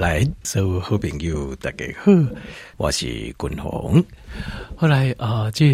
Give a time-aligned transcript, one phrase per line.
[0.00, 2.10] 来，所有好朋友大家好，
[2.78, 3.06] 我是
[3.38, 4.02] 军宏。
[4.74, 5.66] 后来啊，这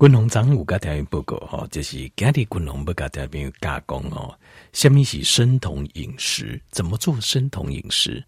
[0.00, 4.36] 军宏长有个条件报告哈，就是今日军宏不个条件加工哦。
[4.72, 8.20] 下面是生酮饮食，怎么做生酮饮食？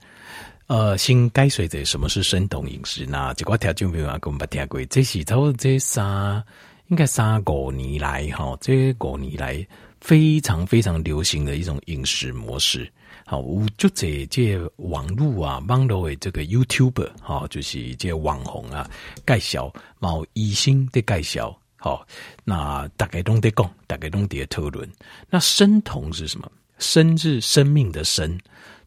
[0.68, 3.04] 呃，先解释者什么是生酮饮食？
[3.04, 6.40] 那这个条件没有跟我们听过，这是差不多这三
[6.86, 9.66] 应该三五年来哈，这五年来
[10.00, 12.88] 非常非常流行的一种饮食模式。
[13.30, 18.88] 好，我就这这网络啊，网络的这个 YouTuber 哈，就是这网红啊，
[19.26, 22.06] 介绍某医生的介绍，好，
[22.42, 24.90] 那大概都得讲，大概都得讨论。
[25.28, 26.50] 那生酮是什么？
[26.78, 28.40] 生是生命的生，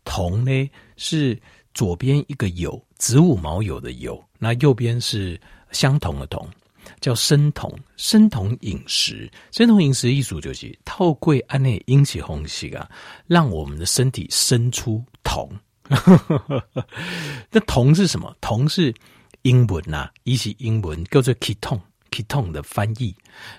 [0.06, 1.40] 酮呢是
[1.76, 5.40] 左边一个有植物毛有的有，那右边是
[5.72, 6.50] 相同的同。
[7.00, 12.90] 叫生酮，生酮饮食，生酮饮食的意思就是透过安内饮食方式啊，
[13.28, 15.50] 让我们的身体生出酮。
[17.52, 18.36] 那酮是什么？
[18.42, 18.94] 酮是
[19.42, 23.16] 英文呐、啊，一是英文叫做 ketone，ketone 的翻译。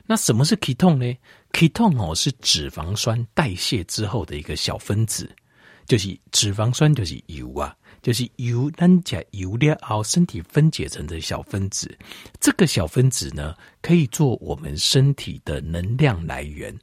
[0.06, 1.18] 那什么是 ketone 呢
[1.52, 5.30] ？ketone 哦是脂肪酸代谢之后的一个小分子，
[5.86, 7.76] 就是脂肪酸就是油啊。
[8.02, 11.96] 就是由单甲油料后身体分解成的小分子，
[12.40, 16.76] 这个小分子呢，可以做我们身体的能量来源，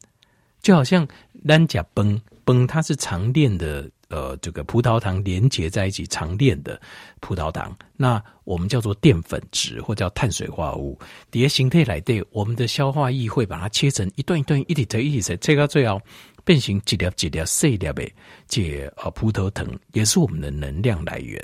[0.62, 1.06] 就好像
[1.45, 6.81] 单甲崩崩，它是长链的，呃，这个葡萄糖连接在一起长链的
[7.20, 10.97] 葡萄糖，那我们叫做淀粉质或叫碳水化合物。
[11.30, 16.02] 底下形态来对，我们的消化液会把它切成一段一段一体层一体层，切到最后。
[16.50, 18.11] 变形几粒几粒细粒的，
[18.47, 21.39] 这呃葡萄藤也是我们的能量来源。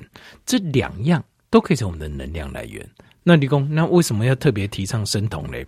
[0.48, 2.84] 这两样都可以是我们的能量来源。
[3.22, 5.64] 那李工，那为什么要特别提倡生酮呢？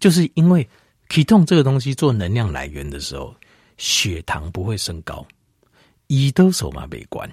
[0.00, 0.68] 就是因为
[1.10, 3.32] ketone 这个东西做能量来源的时候，
[3.76, 5.24] 血糖不会升高，
[6.08, 7.30] 胰岛素嘛没关，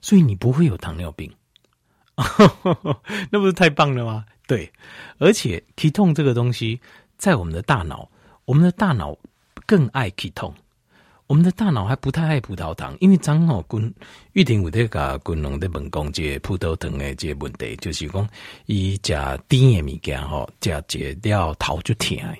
[0.00, 1.28] 所以你不会有糖尿病。
[3.32, 4.24] 那不是太棒了吗？
[4.46, 4.72] 对，
[5.18, 6.80] 而且 ketone 这个东西
[7.18, 8.08] 在我们的大脑，
[8.44, 9.18] 我们的大脑。
[9.66, 10.52] 更爱去痛
[11.26, 13.92] 我们的大脑还不太爱葡萄糖，因为张老君
[14.34, 18.28] 玉婷有这个军宏的问讲，这葡萄糖的这问题，就是讲
[18.66, 19.14] 伊食
[19.48, 22.38] 甜的物件吼，食这料头就甜。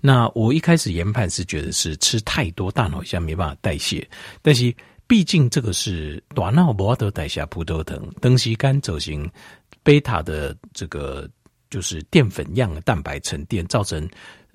[0.00, 4.08] 那我一开始研判是觉得是吃太多，大脑现在没办法代谢。
[4.42, 4.72] 但是
[5.08, 9.28] 毕竟这个是大脑无法度代谢葡萄糖，长时间走行
[9.82, 11.28] 贝塔的这个
[11.68, 14.08] 就是淀粉样的蛋白沉淀，造成。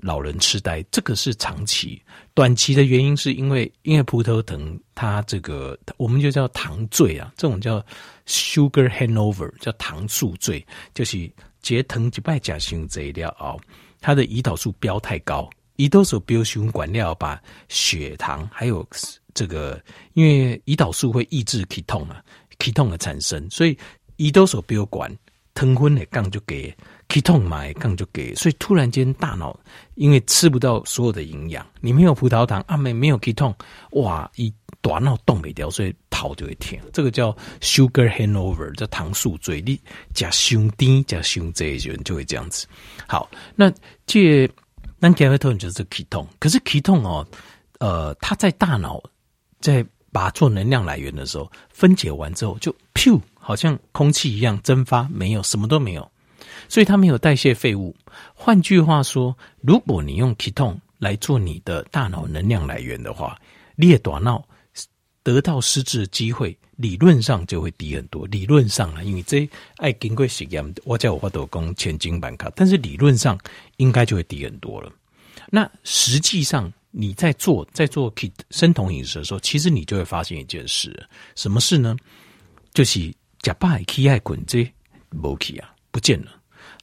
[0.06, 2.00] 老人痴呆，这个是长期，
[2.36, 7.84] 短期的原因是因为因为葡萄糖它这个我们就叫糖醉啊，这种叫
[8.28, 10.64] sugar hangover，叫糖宿醉，
[10.94, 11.28] 就是
[11.60, 13.60] 结糖一败甲型这一料哦，
[14.00, 18.88] 它的胰岛素飙太高，胰岛素飙血管料把血糖还有
[19.34, 19.82] 这个，
[20.14, 22.24] 因为胰岛素会抑制 ketone 啊
[22.60, 23.76] ，ketone 的产生，所以
[24.18, 25.12] 胰岛素飙管
[25.56, 26.72] 糖分的杠就给。
[27.08, 29.58] Ketone 嘛，刚就给，所以突然间大脑
[29.96, 33.54] 因为吃不到所有的营养，你没有葡萄糖啊，没没有 ketone，
[33.92, 36.82] 哇，一大脑动没掉，所以头就会甜。
[36.94, 39.62] 这个叫 sugar hangover，叫糖宿醉。
[39.62, 39.80] 你
[40.14, 42.68] 加胸低加胸这一人就会这样子。
[43.08, 43.72] 好，那
[44.06, 44.50] 这
[45.00, 47.28] 那 ketone 就是 ketone，可是 ketone 哦，
[47.80, 49.02] 呃，它在大脑
[49.60, 56.12] 在把做能量来源的时候，分解完之后就噗，好像空气一样蒸发，没有什么都没有。
[56.70, 57.96] 所以它没有代谢废物。
[58.34, 63.40] 换句话说，如果你用 ketone 来做你的大脑能量来源的话，
[63.76, 64.44] 你的大脑
[65.24, 68.26] 得到失智的机会理论上就会低很多。
[68.28, 73.38] 理论上啊，因为这爱经过实验，我叫我话都讲千金板卡，但是理论上
[73.78, 74.92] 应该就会低很多了。
[75.50, 81.96] 那实际上你在做在做 ket 生酮饮食的时候，其实你就会发现一件事，什么事呢？
[82.74, 84.70] 就是假拜起爱滚这
[85.12, 86.32] 没去啊，不见了。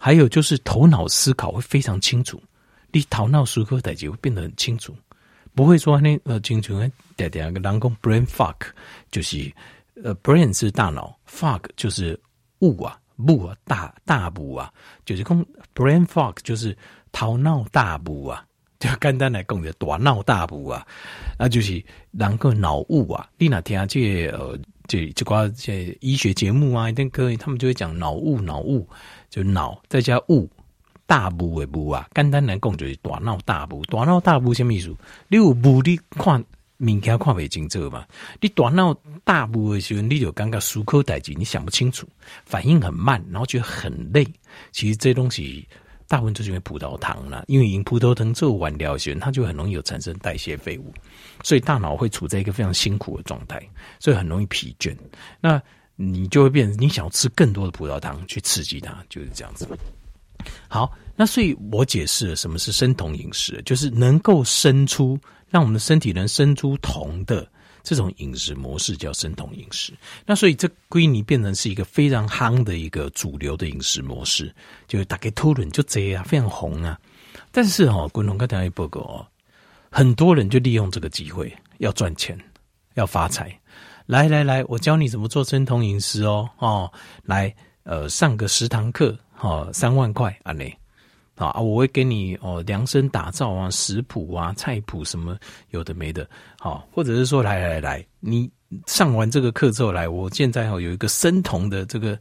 [0.04, 2.42] 还有就是头脑思考会非常清楚，
[2.90, 4.92] 你头脑思考代志会变得很清楚，
[5.54, 6.76] 不会说那呃，清楚
[7.16, 8.56] 点点个人工 brain fuck
[9.12, 9.48] 就是
[10.02, 12.18] 呃，brain 是大脑 fuck 就是
[12.62, 12.98] 雾啊，
[13.28, 14.72] 雾啊，大大雾啊，
[15.04, 16.76] 就是讲 brain fuck 就是
[17.12, 18.44] 头脑大雾啊，
[18.80, 20.84] 就简单来讲就大脑大雾啊，
[21.38, 21.80] 那就是
[22.10, 28.84] 人个脑雾啊，你哪听这呃这这挂这医学节目啊，一定可以，他们就会讲脑雾脑雾。
[29.32, 30.46] 就脑再加雾，
[31.06, 33.82] 大雾的雾啊，简单来讲就是大脑大雾。
[33.86, 34.94] 大脑大雾什么意思？
[35.28, 36.38] 你有雾，你看
[36.80, 38.06] 物件看不清楚嘛？
[38.42, 38.94] 你大脑
[39.24, 42.06] 大雾的时候，你就感觉思考代志，你想不清楚，
[42.44, 44.22] 反应很慢，然后觉得很累。
[44.70, 45.66] 其实这东西
[46.06, 50.92] 大部分就是因为葡萄糖啦，因为饮葡萄糖做完疗时，它就很容易有产生代谢废物，
[51.42, 53.58] 所以大脑会处在一个非常辛苦的状态，
[53.98, 54.94] 所以很容易疲倦。
[55.40, 55.62] 那
[55.96, 59.68] 你就会变你想要吃更多的葡萄糖去刺激它，就是这样子。
[60.68, 65.18] 好，那所以我解释了什么是生酮饮食，就是能够生出
[65.48, 67.48] 让我们的身体能生出酮的。
[67.84, 69.92] 这种饮食模式叫生酮饮食，
[70.24, 74.54] 那所以这归你变成是一个非常夯的一个主流的饮食模式，
[74.86, 76.96] 就是大概讨论就这样，非常红啊。
[77.50, 79.26] 但是、哦，滚龙跟大家报告哦，
[79.90, 82.38] 很多人就利用这个机会要赚钱，
[82.94, 83.52] 要发财。
[84.06, 86.48] 来来来，我教你怎么做生酮饮食哦。
[86.58, 86.92] 哦，
[87.24, 87.54] 来
[87.84, 90.76] 呃上个十堂课，哦三万块啊内。
[91.34, 95.36] 啊，我会给你哦量身打造啊，食谱啊，菜谱什么
[95.70, 96.28] 有的没的，
[96.60, 98.48] 好，或者是说来来来，你
[98.86, 102.16] 上完这个课之后来，我现在哦有一个生酮的这个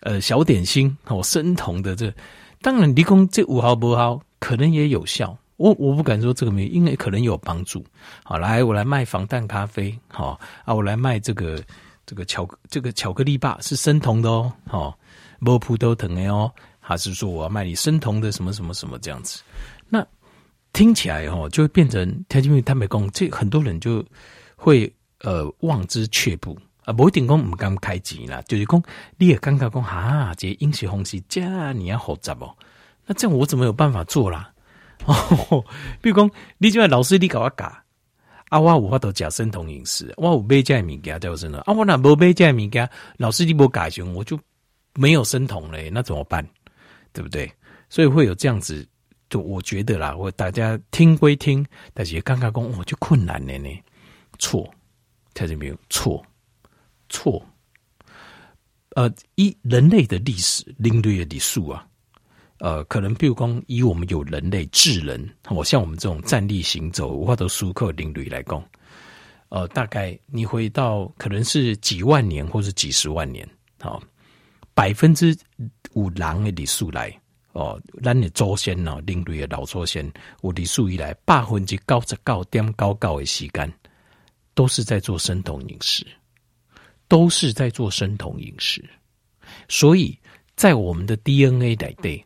[0.00, 2.12] 呃小点心哦，生酮的这，
[2.60, 7.84] 当然，你讲这五毫不毫可能也有效，我我不敢说这个没，因为可能有帮助。
[8.24, 11.62] 好，来我来卖防弹咖啡，好啊，我来卖这个
[12.04, 14.98] 这个巧这个巧克力棒是生酮的哦，好，
[15.40, 16.52] 无葡萄糖的哦。
[16.78, 19.42] 还是说我要卖你生酮的什么什么什么这样子，
[19.88, 20.06] 那
[20.72, 22.06] 听起来哦就会变成，
[22.44, 24.04] 因为他没讲，这很多人就
[24.54, 24.88] 会
[25.22, 28.80] 呃望之却步啊，不一定讲唔敢开钱啦，就是讲
[29.16, 31.40] 你也刚刚讲哈，这饮食方式这
[31.72, 32.54] 你要复杂哦，
[33.04, 34.52] 那这样我怎么有办法做啦？
[35.04, 35.64] 哦，
[36.00, 37.70] 比如讲你这位老师你搞我搞
[38.48, 44.38] 啊，我有法度吃生酮饮食，我有买这物件叫生酮啊，我那无买这物件，老师你不改行，我就
[44.94, 46.46] 没有生酮嘞，那怎么办？
[47.12, 47.50] 对不对？
[47.88, 48.86] 所以会有这样子，
[49.28, 53.68] 就我觉得啦，我大家听归听，但是刚刚讲我就困难了呢。
[54.38, 54.68] 错，
[55.34, 55.76] 听见没有？
[55.88, 56.24] 错，
[57.08, 57.44] 错。
[58.90, 61.86] 呃，以人类的历史，领略的历数啊，
[62.58, 68.64] 呃，可能比如讲，以我们有人类智人，我像我们这种站立行走，我都舒克领略来讲，
[69.48, 73.48] 呃，大概你回到可能是几万年，或是几十万年，
[73.80, 74.02] 好，
[74.74, 75.36] 百分之。
[75.94, 77.10] 五狼的历史来
[77.52, 80.12] 哦，咱的祖先哦，人类的老祖先，
[80.42, 83.72] 有历史以来百分之九十九点九九的时间，
[84.52, 86.06] 都是在做生酮饮食，
[87.08, 88.84] 都是在做生酮饮食。
[89.70, 90.18] 所以
[90.54, 92.22] 在我们的 DNA 来对，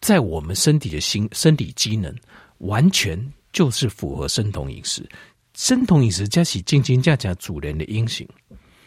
[0.00, 2.14] 在我们身体的心身体机能，
[2.58, 3.18] 完全
[3.52, 5.08] 就是符合生酮饮食。
[5.54, 8.28] 生酮饮食加起斤斤加加主人的阴型，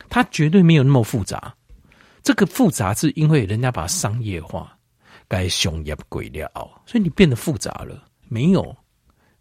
[0.09, 1.53] 它绝对没有那么复杂。
[2.23, 4.77] 这个复杂是因为人家把它商业化，
[5.27, 6.49] 该商业鬼了，
[6.85, 8.07] 所以你变得复杂了。
[8.29, 8.73] 没有，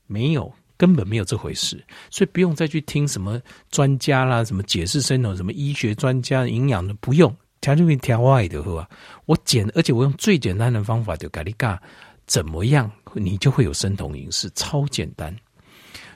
[0.06, 1.80] 没有，根本没有这回事。
[2.10, 3.40] 所以不用再去听什么
[3.70, 7.32] 专家啦，什么解释生酮，什么医学专家、营养的，不用。
[7.60, 8.88] 调就给你调歪的，呵。
[9.26, 11.80] 我简，而且我用最简单的方法就咖喱咖，
[12.26, 15.34] 怎么样，你就会有生酮饮食，超简单。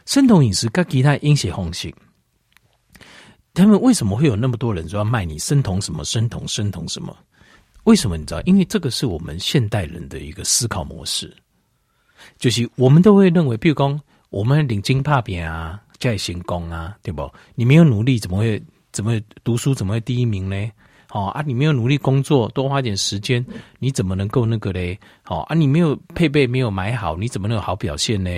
[0.06, 1.94] 生酮饮食跟其他饮食方式。
[3.52, 7.16] 他们为什么会有那么多人说要卖你生酮什么生酮生酮什么？
[7.84, 8.40] 为什么你知道？
[8.46, 11.34] 因为这个是我们现代人的一个思考模式，
[12.38, 14.00] 就是我们都会认为，比如说
[14.30, 17.30] 我们领金怕扁啊，在行功啊，对不？
[17.54, 20.70] 你没有努力，怎么会怎么会读书怎么会第一名呢？
[21.14, 23.44] 哦啊，你没有努力工作，多花点时间，
[23.78, 24.98] 你怎么能够那个嘞？
[25.22, 28.30] 好啊，你没有配备没有买好，你怎么能有好表现呢？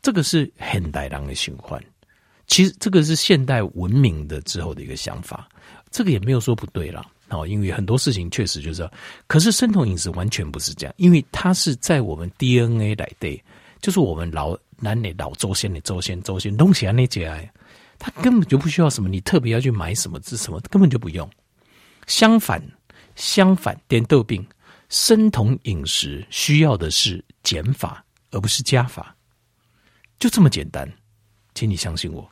[0.00, 1.82] 这个是现代人的循环。
[2.46, 5.48] 其实这个是现代文明的之后的一个想法，
[5.90, 7.04] 这个也没有说不对啦。
[7.30, 8.88] 哦，因为很多事情确实就是，
[9.26, 13.42] 可是生酮饮食完全不是这样，因为它是在我们 DNA 来的，
[13.80, 17.50] 就是我们老男的老祖先的祖先祖先东西啊那些，
[17.98, 21.28] 他根本就不需要什么，你特别要去买什么这什么，根本就不用。
[22.06, 22.62] 相反，
[23.16, 24.46] 相反，点豆病，
[24.88, 29.14] 生酮饮食需要的是减法，而不是加法，
[30.18, 30.90] 就这么简单，
[31.54, 32.28] 请你相信我。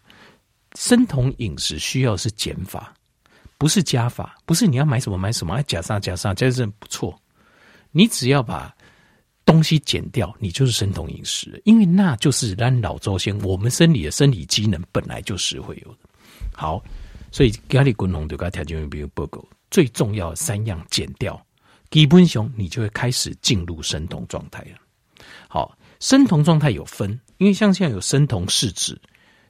[0.74, 2.94] 生酮饮食需要是减法，
[3.58, 7.18] 不是加法，不是你要买什么买什么，哎，加上加上，这是不错。
[7.90, 8.74] 你只要把
[9.44, 15.98] 东西减掉，你就是生酮饮食，因为那就是让老祖先我们生理的生理机能本来就是会有的。
[16.54, 16.82] 好，
[17.30, 21.44] 所以家里滚龙就该条件比如不够，最重要三样减掉，
[21.90, 24.78] 基本上你就会开始进入生酮状态了。
[25.48, 28.96] 好，生酮状态有分，因为像现在有生酮试纸。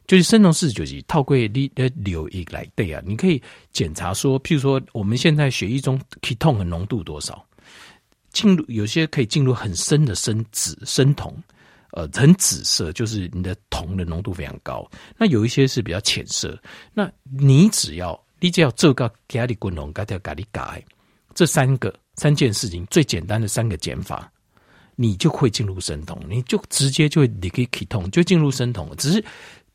[0.04, 3.40] 就是生酮试纸就是套过你的流液来对啊，你可以
[3.72, 7.46] 检查说，譬如说我们现在血液中 ketone 的浓度多少，
[8.32, 11.32] 进入有些可以进入很深的深紫深酮，
[11.92, 14.90] 呃，很紫色，就是你的酮的浓度非常高。
[15.16, 16.60] 那有一些是比较浅色，
[16.92, 20.76] 那你只要你只要做个咖喱滚龙，咖喱咖喱咖，
[21.32, 24.28] 这三个三件事情最简单的三个减法，
[24.96, 28.90] 你就会进入生酮，你就直接就你可以启动，就进入生酮。
[28.96, 29.24] 只是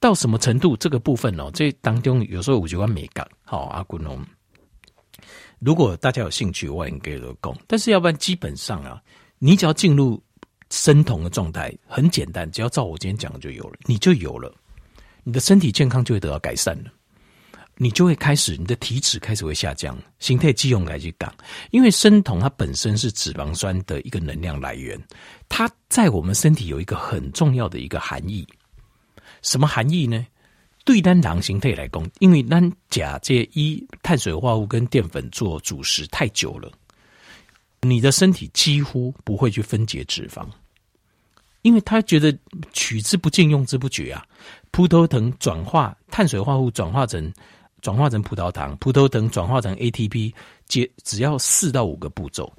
[0.01, 3.25] 到什么程度这个部分哦，这当中有时候我觉得没感。
[3.45, 4.21] 好，阿古农，
[5.59, 7.57] 如果大家有兴趣，我也可以讲。
[7.67, 9.01] 但是要不然基本上啊，
[9.39, 10.21] 你只要进入
[10.69, 14.53] 生酮的状态，很简单，只要照我今天讲的就有了，你就有了，
[15.23, 16.91] 你的身体健康就会得到改善了。
[17.79, 21.31] 你就会开始，你的体脂开始会下降，形态肌用来去降，
[21.69, 24.99] 因为生酮它本身是脂肪酸的一个能量来源，
[25.47, 28.47] 它在我们身体有一个很重要的一个含义，
[29.43, 30.25] 什么含义呢？
[30.85, 36.71] 对单糖形态来讲，因为单甲这一碳水化合物跟淀粉做主食太久了，
[37.81, 40.47] 你的身体几乎不会去分解脂肪，
[41.61, 42.35] 因为他觉得
[42.73, 44.25] 取之不尽，用之不绝啊，
[44.71, 47.31] 葡萄糖转化碳水化合物转化成。
[47.81, 50.33] 转化成葡萄糖，葡萄糖转化成 ATP，
[50.67, 52.51] 只只要四到五个步骤。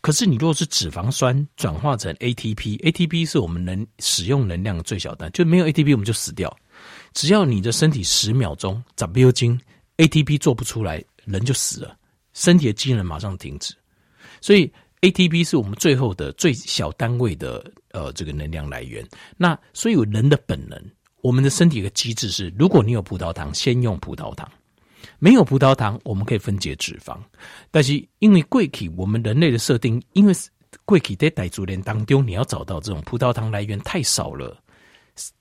[0.00, 6.54] 可是你如果是脂肪酸转化成 ATP，ATP 是我们能使用能量的最小单，就没有 ATP 我们就死掉。
[7.12, 9.60] 只要你的身体十秒钟长不有精
[9.98, 11.96] ，ATP 做不出来，人就死了，
[12.32, 13.74] 身体的机能马上停止。
[14.40, 19.06] 所以 ATP 是我们最后的最小单位的呃这个能量来源。
[19.36, 20.80] 那所以有人的本能，
[21.20, 24.50] 我们的身体的机制是，如果你有葡萄糖，先用葡萄糖。
[25.18, 27.18] 没有葡萄糖，我们可以分解脂肪，
[27.70, 30.34] 但是因为过去我们人类的设定，因为
[30.84, 34.56] 过去在大自然当中，你要找到这种葡萄糖来源太少了，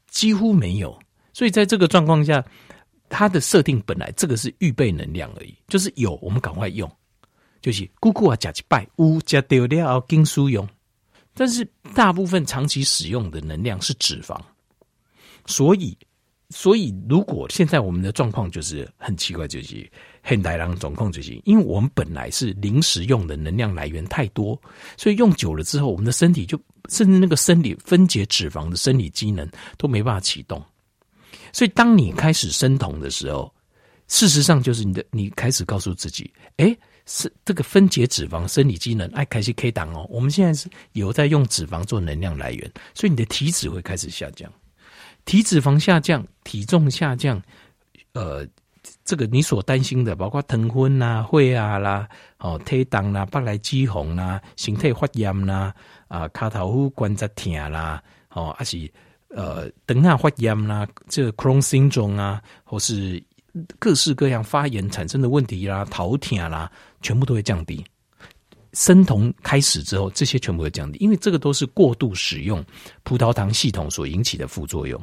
[0.07, 0.97] 几乎没有，
[1.33, 2.43] 所以在这个状况下，
[3.09, 6.89] 它的设定本来这个是预备能量而已，就是有我们赶快用，
[7.61, 10.67] 就是姑姑啊加几拜乌加丢掉金书用，
[11.33, 14.39] 但是大部分长期使用的能量是脂肪，
[15.45, 15.97] 所以。
[16.51, 19.89] 所以，如果现在我们的状况就是很奇怪，就是
[20.27, 24.61] 现代人状况就是，因为我们本来是临时用的能量来源太多，
[24.97, 30.61] 所以用久了之后，我们的身体就甚至那个生理分解脂肪的生理机能都没办法启动。
[31.53, 33.51] 所以，当你开始生酮的时候，
[34.07, 44.51] 事实上就是你的你开始告诉自己，哎，是这个分解脂肪生理机能哎开始 K 档哦，我们现在是有在用脂肪做能量来源，所以你的体脂会开始下降。
[45.25, 47.41] 体脂肪下降，体重下降，
[48.13, 48.45] 呃，
[49.05, 52.07] 这个你所担心的，包括疼昏呐、会啊啦、
[52.39, 55.73] 哦、体重啦、白来肌红啦、形态发炎啦、
[56.07, 58.91] 啊、卡头夫关节痛啦，哦，还是
[59.29, 63.21] 呃，等下发炎啦，这个 Crohn syndrome 啊，或是
[63.79, 66.69] 各式各样发炎产生的问题啦、头疼啦，
[67.01, 67.83] 全部都会降低。
[68.73, 72.63] 生酮开始之后，这些全部会降低，因为这个都是过度使用
[73.03, 75.01] 葡萄糖系统所引起的副作用。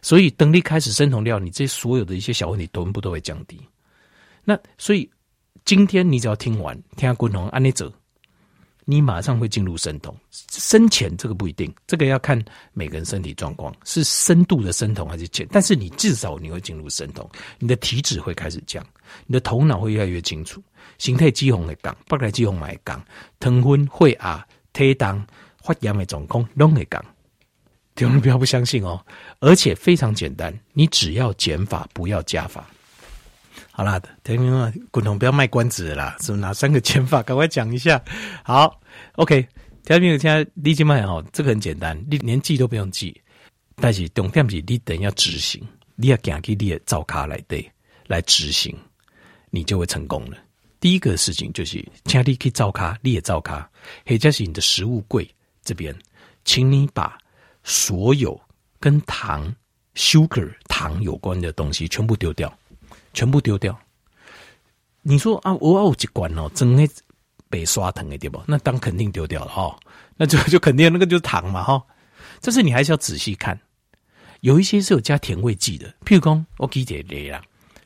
[0.00, 3.60] 所以，等你开始生酮料，你这所有的一些小问题全部都会降低。
[4.44, 5.08] 那所以，
[5.64, 7.92] 今天你只要听完听下滚红安内者，
[8.84, 10.16] 你马上会进入生酮。
[10.30, 15.46] 生前这个不一定，这个要看每个人身体状况，是深度的生酮还是浅。
[15.52, 17.28] 但是你至少你会进入生酮，
[17.60, 18.84] 你的体脂会开始降，
[19.26, 20.60] 你的头脑会越来越清楚。
[20.98, 23.04] 形态肌红的降，白内肌红也会降，
[23.38, 25.26] 糖分、血压、体重、
[25.62, 27.04] 发炎的状况都会降。
[27.94, 29.04] 千万不要不相信哦，
[29.40, 32.66] 而且非常简单，你只要减法，不要加法。
[33.70, 34.72] 好啦，听明白？
[34.90, 37.22] 滚筒不要卖关子了啦，是不是哪三个减法？
[37.22, 38.02] 赶快讲一下。
[38.42, 38.80] 好
[39.16, 39.46] ，OK，
[39.84, 40.18] 听明白？
[40.18, 43.18] 现在立即卖哦，这个很简单，你连记都不用记，
[43.76, 45.62] 但是重点是，你等要执行，
[45.94, 47.70] 你要讲给你的灶卡来对
[48.06, 48.74] 来执行，
[49.50, 50.38] 你就会成功了。
[50.80, 53.70] 第一个事情就是，请你去灶卡，你也灶卡，
[54.06, 55.28] 或者是你的食物柜
[55.62, 55.94] 这边，
[56.44, 57.18] 请你把。
[57.64, 58.40] 所有
[58.80, 59.54] 跟糖、
[59.94, 62.52] sugar 糖有关的东西全部丢掉，
[63.12, 63.78] 全部丢掉。
[65.02, 66.88] 你说啊，我有一罐哦，真的
[67.48, 68.42] 被刷疼的对不？
[68.46, 69.78] 那当肯定丢掉了哈，
[70.16, 71.82] 那就 就肯定那个就是糖嘛哈。
[72.40, 73.58] 但是你还是要仔细看，
[74.40, 77.42] 有一些是有加甜味剂的，譬如说我给你列啦，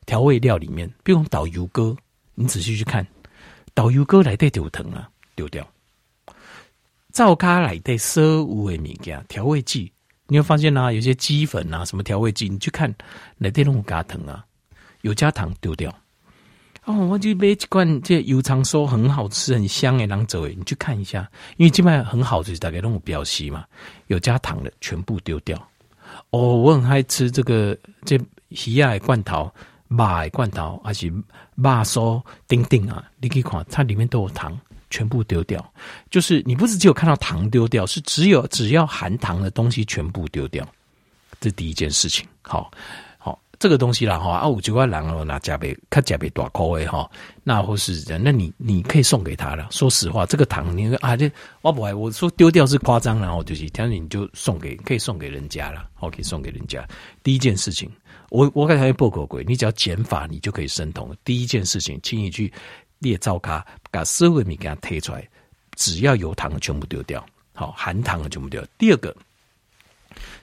[0.06, 1.97] 调味料里面，譬如说导游哥，
[2.35, 3.06] 你仔细去看，
[3.75, 5.66] 导游哥来带丢疼啊，丢掉。
[7.16, 9.90] 灶咖来的所有的物件，调味剂，
[10.26, 12.94] 你会发现啊，有些鸡粉啊，什么调味剂，你去看
[13.38, 14.44] 来的拢有加糖啊，
[15.00, 15.90] 有加糖丢掉。
[16.85, 23.64] 哦，我就买一罐这油葱酥很好吃、很香诶，郎走诶，你去看一下，因为基本上很好，就是大概拢有标示嘛，
[24.08, 25.56] 有加糖的全部丢掉。
[26.32, 29.50] 哦，我很爱吃这个这鱼仔的罐头、
[29.88, 29.96] 肉
[30.35, 31.25] 罐头，还是肉
[31.82, 34.61] 酥、丁丁啊，你可以看，它里面都有糖。
[34.97, 35.62] 全部丢掉，
[36.11, 40.67] 就是你不是只有看到糖丢掉，是只有只要含糖的东西全部丢掉，
[41.38, 42.26] 这第一件事情。
[42.41, 42.71] 好，
[43.19, 47.11] 好，这个东西啦哈，啊五九块狼哦，那加倍，看加倍多口味哈，
[47.45, 49.69] 那或是，那你你可以送给他了。
[49.71, 56.88] 说实话，这个糖你啊，这我不爱，我说丢掉是夸张，然后就是，但是你就送给，可以送给人家了，好，可以送给人家。
[57.23, 57.91] 第一件事情，
[58.31, 61.15] 我我刚才报过鬼，你只要减法，你就可以生酮。
[61.23, 62.50] 第一件事情，请你去
[62.99, 65.29] 列灶咖，把所有米给它推出来，
[65.76, 67.25] 只要有糖的全部丢掉，
[67.55, 68.71] 好，含糖的全部丢掉。
[68.79, 69.15] 第二个，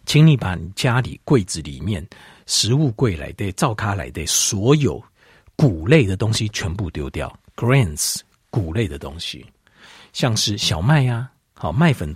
[0.06, 2.06] 请你把你家里柜子里面。
[2.46, 5.02] 食物柜来的，灶咖来的，所有
[5.56, 8.20] 谷类的东西全部丢掉，grains
[8.50, 9.46] 谷类的东西，
[10.12, 12.14] 像是小麦呀、啊，好麦粉，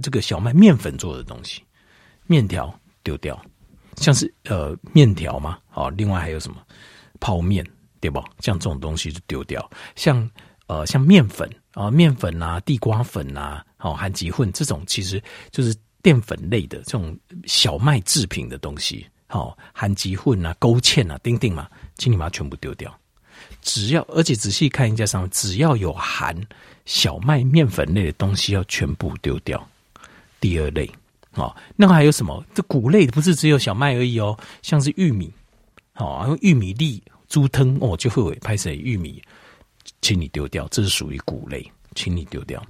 [0.00, 1.60] 这个小麦面粉做的东西，
[2.28, 2.72] 面条
[3.02, 3.44] 丢掉，
[3.96, 6.64] 像是呃面条嘛，好，另外还有什么？
[7.18, 7.66] 泡面。
[8.04, 8.22] 对吧？
[8.40, 10.30] 像这种东西就丢掉，像
[10.66, 19.06] 呃像面粉啊，面粉啊，地瓜粉啊，好含吉混这种，其实就是淀粉类的这种小麦制品的东西。
[19.26, 22.94] 好，含积混啊、勾芡啊、丁丁嘛，请你把它全部丢掉。
[23.62, 26.38] 只要，而且仔细看一下上面，只要有含
[26.84, 29.66] 小麦面粉类的东西，要全部丢掉。
[30.40, 30.90] 第二类，
[31.32, 32.44] 好，那还有什么？
[32.52, 35.32] 这谷类不是只有小麦而已哦，像是玉米，
[35.94, 37.02] 好，用玉米粒、
[37.34, 39.20] 猪汤哦，就会拍成玉米，
[40.02, 42.64] 请你丢掉，这是属于谷类，请你丢掉。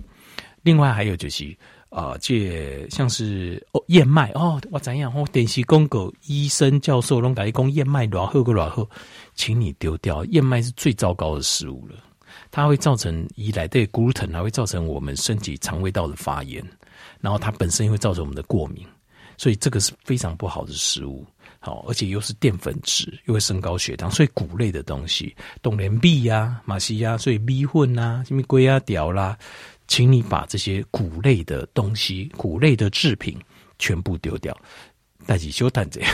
[0.62, 1.54] 另外还有就是。
[1.90, 5.24] 啊，这像是哦燕麦哦，我怎样哦？
[5.30, 8.84] 电视公狗医生教授拢甲你讲燕麦偌好个偌好，
[9.36, 10.24] 请你丢掉。
[10.24, 11.94] 燕麦是最糟糕的食物了，
[12.50, 16.60] 它会造成依赖的 gluten，还会造成我们身体肠胃道的发炎，
[17.20, 18.84] 然后它本身会造成我们的过敏，
[19.38, 21.24] 所以这个是非常不好的食物。
[21.64, 29.38] 好，而且又是淀粉质，又会升高血糖，所以谷类的东西，冬连米呀、马西呀，所以米粉啊，什么龟啊、屌啦。
[29.88, 33.38] 请你把这些谷类的东西、谷类的制品
[33.78, 34.54] 全部丢掉。
[35.24, 36.10] 但是修蛋这样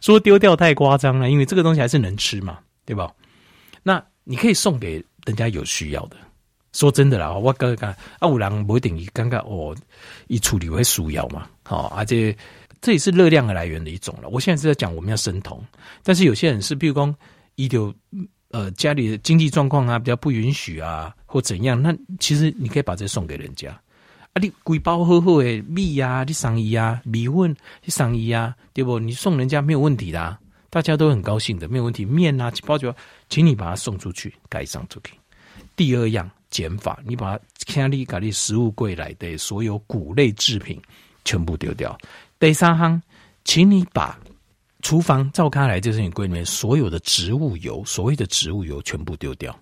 [0.00, 3.12] 说丢掉太夸张了，因为这个东西还是能吃嘛，对吧？
[3.82, 6.16] 那你可以送给人家有需要的。
[6.72, 9.74] 说真的啦，我刚刚啊，五郎不一定刚刚哦，
[10.28, 12.36] 一处理会输药嘛，好，而且
[12.86, 14.28] 这也是热量的来源的一种了。
[14.28, 15.60] 我现在是在讲我们要生酮，
[16.04, 17.12] 但是有些人是，比如说
[17.56, 17.92] 一丢。
[18.50, 23.70] 呃，家里的经济状况啊，比较不允许啊，或怎样，那其实你可以把这送给人家
[24.32, 24.40] 啊。
[24.40, 29.00] 你贵包好好的米呀，你送伊啊，米粉你送伊啊，对不？
[29.00, 30.38] 你送人家没有问题的，啊，
[30.70, 32.04] 大家都很高兴的，没有问题。
[32.04, 32.94] 面啊，包就
[33.28, 35.14] 请你把它送出去，盖上出去。
[35.74, 40.80] 第二样减法，你把家里家里食物柜来的所有谷类制品
[41.24, 41.98] 全部丢掉。
[42.38, 43.00] 第三行，
[43.44, 44.18] 请你把。
[44.82, 49.58] 厨房照开来就是你柜里面所有的植物油，所谓的植物油全部丢掉，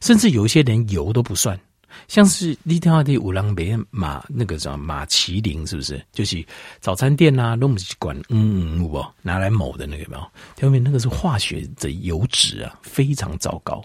[0.00, 1.58] 甚至有一些连油都不算，
[2.06, 6.00] 像是立天的五郎别马那个什么马麒麟，是不是？
[6.12, 6.44] 就是
[6.78, 10.22] 早餐店呐、啊，都不管嗯嗯不拿来抹的那个没有？
[10.60, 13.82] 后面那个是化学的油脂啊，非常糟糕。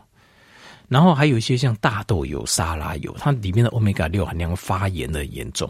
[0.89, 5.67] 然后还有一些像大豆油、沙拉油，它里面的欧米伽六含量发炎的严重。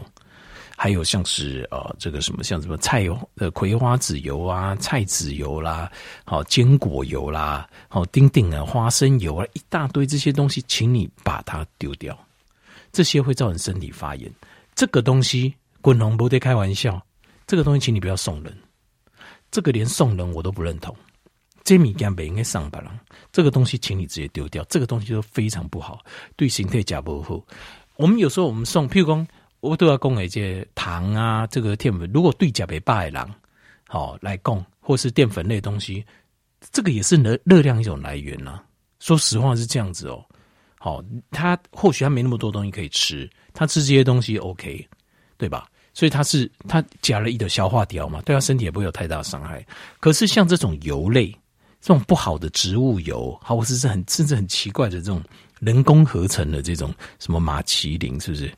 [0.76, 5.90] 还有像是呃，这个什么像什么菜油呃葵花籽油啊、菜籽油啦，
[6.24, 12.18] 好坚果油啦，好丁丁啊花生油啊，一大堆这些东西，请你把它丢掉。
[12.92, 14.30] 这些会造成身体发炎。
[14.74, 17.00] 这个东西滚龙不得开玩笑，
[17.46, 18.52] 这个东西请你不要送人。
[19.52, 20.94] 这个连送人我都不认同。
[21.62, 22.92] 这米干本应该上班了，
[23.32, 24.64] 这个东西请你直接丢掉。
[24.64, 26.00] 这个东西都非常不好，
[26.34, 27.40] 对形态加不好。
[27.96, 29.24] 我们有时候我们送，譬如说。
[29.64, 32.10] 我都要供一些糖啊，这个淀粉。
[32.12, 33.34] 如果对甲被败狼，
[33.88, 36.04] 好来供，或是淀粉类东西，
[36.70, 38.64] 这个也是热热量一种来源呐、啊。
[39.00, 40.22] 说实话是这样子哦。
[40.78, 44.86] 好，他或许他没那么多东西可以吃，他吃这些东西 OK，
[45.38, 45.66] 对吧？
[45.94, 49.64] 所以他是他加了一点消化掉嘛，对他身体也不会有太大伤害。
[49.98, 51.30] 可是像这种油类，
[51.80, 55.22] 这种不好的植物油，好，或者是很甚至很奇怪的这种
[55.60, 58.52] 人工合成的这种什么马麒麟，是不是？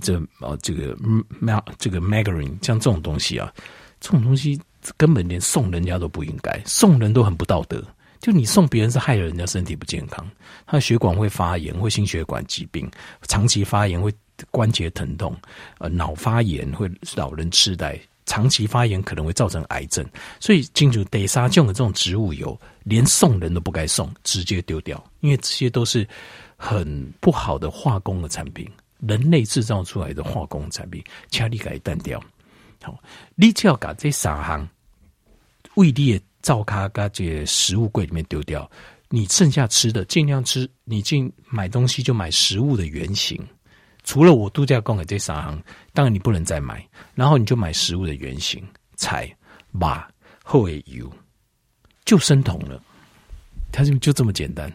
[0.00, 0.96] 这啊，这个
[1.40, 3.52] 麦这个 margarine 像这种东西啊，
[4.00, 4.60] 这种东西
[4.96, 7.82] 根本连送人家都不应该，送人都很不道德。
[8.20, 10.30] 就你送别人是害了人家身体不健康，
[10.66, 12.86] 他的血管会发炎，会心血管疾病，
[13.22, 14.12] 长期发炎会
[14.50, 15.34] 关节疼痛，
[15.78, 20.06] 呃，脑发炎会老人痴呆，长期发炎可能会造成癌症。
[20.38, 26.06] 所以，进入得杀菌的这种植物油，连送人都不该送，直接丢掉，因为这些都是
[26.58, 28.70] 很不好的化工的产品。
[29.06, 32.22] 人类制造出来的化工产品，请你给它淡掉。
[32.82, 32.98] 好，
[33.34, 34.68] 你只要把这三项
[35.74, 38.70] 胃里的灶咖这食物柜里面丢掉，
[39.08, 40.68] 你剩下吃的尽量吃。
[40.84, 43.38] 你进买东西就买食物的原型，
[44.02, 46.86] 除了我度假供的这三行，当然你不能再买。
[47.14, 49.30] 然后你就买食物的原型，菜、
[49.72, 49.86] 肉、
[50.42, 51.12] 后油，
[52.04, 52.82] 就生酮了，
[53.70, 54.72] 它就就这么简单。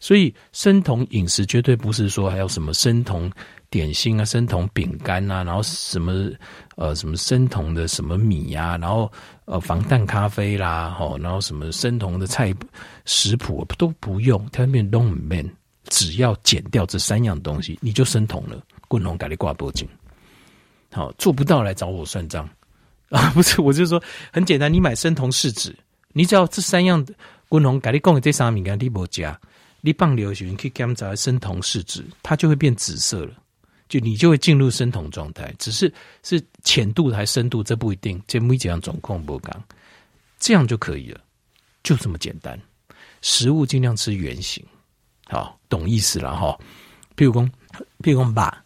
[0.00, 3.30] 所以生酮饮食绝对不是说还有什么生酮
[3.72, 6.30] 点心啊、生酮饼干啊，然后什么
[6.76, 9.10] 呃什么生酮的什么米呀、啊，然后
[9.46, 12.54] 呃防弹咖啡啦，吼，然后什么生酮的菜
[13.06, 15.50] 食谱都不用，它变 long man，
[15.88, 18.62] 只要减掉这三样东西，你就生酮了。
[18.88, 19.88] 滚龙改你挂脖颈，
[20.92, 22.46] 好做不到来找我算账
[23.08, 23.30] 啊？
[23.30, 25.74] 不是，我就说很简单，你买生酮试纸，
[26.12, 27.02] 你只要这三样
[27.48, 29.40] 滚龙改你供的这三样米干你不加。
[29.84, 33.32] 你放流行去检查生酮试纸，它就会变紫色了，
[33.92, 35.54] 就你就会进入生酮状态。
[35.58, 38.18] 只是是浅度还是深度，这不一定。
[38.26, 39.62] 这每几样总控不刚，
[40.38, 41.20] 这样就可以了，
[41.82, 42.58] 就这么简单。
[43.20, 44.64] 食物尽量吃原形，
[45.26, 46.58] 好，懂意思了哈。
[47.16, 47.42] 譬如说，
[47.98, 48.64] 譬如说，把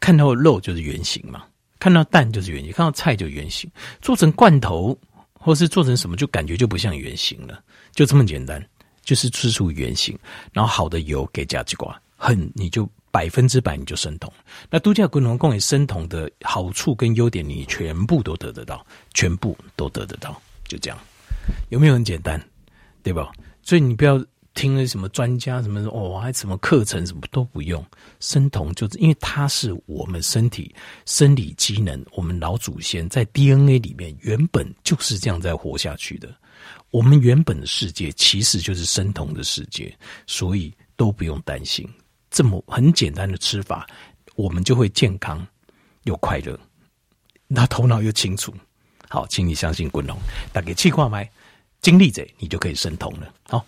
[0.00, 1.44] 看到肉就是圆形嘛，
[1.78, 3.70] 看到蛋就是圆形，看到菜就圆形。
[4.02, 4.98] 做成罐头
[5.32, 8.60] 或是做成什么，就感觉就不像圆形了，就这么简单。
[9.02, 10.18] 就是吃出圆形，
[10.52, 14.30] 然后好的油给加几挂，很你就百分之百你就生酮。
[14.68, 20.98] 那度假滚龙供给生酮的好处跟优点，你全部都得得到，全部都得得到，就这样，
[21.70, 22.38] 有没有很简单？
[23.02, 23.32] 对吧？
[23.62, 27.82] 所以你不要听了什么专家什么哦，还什么课程什么都不用，
[28.20, 30.74] 生酮就是因为它是我们身体
[31.06, 36.28] 生理机能，我们老祖先在 DNA 里面原本就是这样在活下去的。
[36.90, 41.88] 我们原本的世界其实就是生酮的世界，所以都不用担心。
[42.30, 43.86] 这么很简单的吃法，
[44.34, 45.46] 我们就会健康
[46.04, 46.58] 又快乐，
[47.46, 48.54] 那头脑又清楚。
[49.08, 50.18] 好，请你相信滚龙，
[50.52, 51.30] 打给气化麦
[51.80, 53.32] 经历者，你就可以生酮了。
[53.48, 53.64] 好。